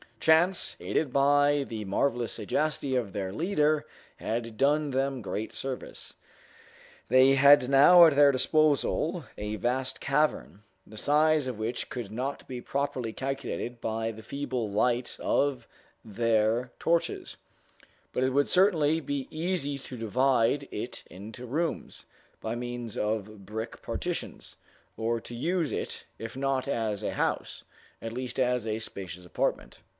[0.19, 6.13] Chance, aided by the marvelous sagacity of their leader, had done them great service.
[7.07, 12.47] They had now at their disposal a vast cavern, the size of which could not
[12.47, 15.67] be properly calculated by the feeble light of
[16.05, 17.37] their torches,
[18.13, 22.05] but it would certainly be easy to divide it into rooms,
[22.39, 24.55] by means of brick partitions,
[24.97, 27.63] or to use it, if not as a house,
[28.03, 29.79] at least as a spacious apartment.